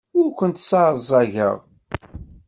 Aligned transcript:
Ur 0.19 0.27
kent-sseɛẓageɣ. 0.37 1.57